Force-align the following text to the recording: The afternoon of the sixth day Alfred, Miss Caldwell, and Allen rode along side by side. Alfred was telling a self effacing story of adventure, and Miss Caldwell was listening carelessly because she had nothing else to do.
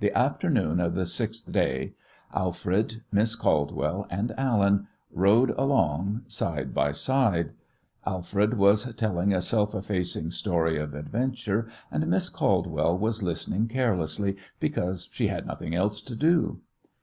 The 0.00 0.12
afternoon 0.12 0.80
of 0.80 0.94
the 0.94 1.06
sixth 1.06 1.50
day 1.50 1.94
Alfred, 2.34 3.02
Miss 3.10 3.34
Caldwell, 3.34 4.06
and 4.10 4.34
Allen 4.36 4.86
rode 5.10 5.48
along 5.56 6.24
side 6.26 6.74
by 6.74 6.92
side. 6.92 7.52
Alfred 8.06 8.52
was 8.58 8.94
telling 8.96 9.32
a 9.32 9.40
self 9.40 9.74
effacing 9.74 10.32
story 10.32 10.76
of 10.78 10.92
adventure, 10.94 11.70
and 11.90 12.06
Miss 12.06 12.28
Caldwell 12.28 12.98
was 12.98 13.22
listening 13.22 13.66
carelessly 13.66 14.36
because 14.60 15.08
she 15.10 15.28
had 15.28 15.46
nothing 15.46 15.74
else 15.74 16.02
to 16.02 16.14
do. 16.14 16.60